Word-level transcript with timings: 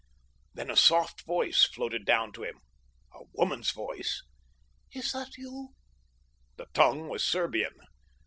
Then 0.55 0.71
a 0.71 0.75
soft 0.75 1.21
voice 1.27 1.63
floated 1.65 2.07
down 2.07 2.31
to 2.33 2.41
him—a 2.43 3.19
woman's 3.35 3.69
voice! 3.69 4.23
"Is 4.93 5.11
that 5.11 5.37
you?" 5.37 5.75
The 6.55 6.65
tongue 6.73 7.07
was 7.07 7.23
Serbian. 7.23 7.75